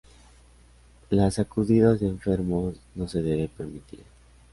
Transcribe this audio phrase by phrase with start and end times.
[1.11, 4.03] Las sacudidas de enfermos no se deben permitir...